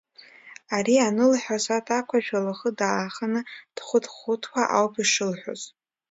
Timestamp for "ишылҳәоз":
5.03-5.61